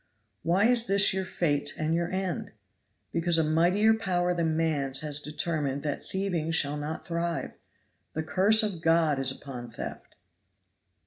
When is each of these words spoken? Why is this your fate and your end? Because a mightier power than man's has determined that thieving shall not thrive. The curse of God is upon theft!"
Why 0.41 0.65
is 0.65 0.87
this 0.87 1.13
your 1.13 1.25
fate 1.25 1.75
and 1.77 1.93
your 1.93 2.09
end? 2.09 2.53
Because 3.11 3.37
a 3.37 3.43
mightier 3.43 3.93
power 3.93 4.33
than 4.33 4.57
man's 4.57 5.01
has 5.01 5.21
determined 5.21 5.83
that 5.83 6.03
thieving 6.03 6.49
shall 6.49 6.75
not 6.77 7.05
thrive. 7.05 7.51
The 8.13 8.23
curse 8.23 8.63
of 8.63 8.81
God 8.81 9.19
is 9.19 9.31
upon 9.31 9.69
theft!" 9.69 10.15